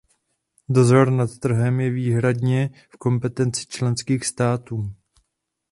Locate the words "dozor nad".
0.69-1.37